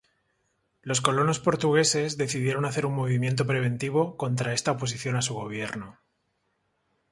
Los 0.81 0.99
colonos 0.99 1.37
portugueses 1.39 2.17
decidieron 2.17 2.65
hacer 2.65 2.87
un 2.87 2.95
movimiento 2.95 3.45
preventivo 3.45 4.17
contra 4.17 4.51
esta 4.51 4.71
oposición 4.71 5.15
a 5.15 5.21
su 5.21 5.35
gobierno. 5.35 5.99